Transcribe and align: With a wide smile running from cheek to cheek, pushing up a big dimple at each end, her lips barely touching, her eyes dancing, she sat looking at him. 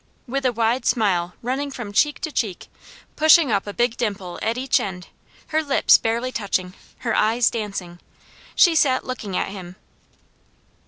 With 0.27 0.47
a 0.47 0.51
wide 0.51 0.87
smile 0.87 1.35
running 1.43 1.69
from 1.69 1.93
cheek 1.93 2.17
to 2.21 2.31
cheek, 2.31 2.69
pushing 3.15 3.51
up 3.51 3.67
a 3.67 3.71
big 3.75 3.97
dimple 3.97 4.39
at 4.41 4.57
each 4.57 4.79
end, 4.79 5.09
her 5.49 5.61
lips 5.61 5.99
barely 5.99 6.31
touching, 6.31 6.73
her 7.01 7.13
eyes 7.15 7.51
dancing, 7.51 7.99
she 8.55 8.73
sat 8.73 9.05
looking 9.05 9.37
at 9.37 9.49
him. 9.49 9.75